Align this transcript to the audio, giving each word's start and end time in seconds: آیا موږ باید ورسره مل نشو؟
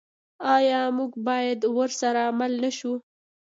آیا 0.55 0.81
موږ 0.97 1.11
باید 1.27 1.59
ورسره 1.77 2.23
مل 2.39 2.53
نشو؟ 2.63 2.93